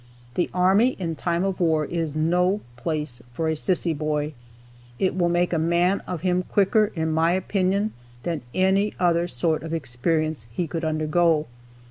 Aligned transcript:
The 0.33 0.49
army 0.51 0.93
in 0.97 1.15
time 1.15 1.43
of 1.43 1.59
war 1.59 1.85
is 1.85 2.15
no 2.15 2.61
place 2.75 3.21
for 3.33 3.47
a 3.49 3.53
"sissy 3.53 3.95
boy;" 3.95 4.33
it 4.97 5.15
will 5.15 5.29
make 5.29 5.53
a 5.53 5.59
man 5.59 5.99
of 6.07 6.21
him 6.21 6.41
quicker, 6.41 6.91
in 6.95 7.11
my 7.11 7.33
opinion, 7.33 7.93
than 8.23 8.41
any 8.51 8.95
other 8.99 9.27
sort 9.27 9.61
of 9.61 9.75
experience 9.75 10.47
he 10.51 10.65
could 10.65 10.83
undergo. 10.83 11.45